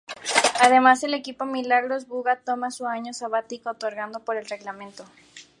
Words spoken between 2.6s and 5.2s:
su año sabático otorgado por el reglamento.